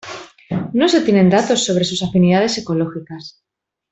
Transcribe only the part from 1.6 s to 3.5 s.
sobre sus afinidades ecológicas.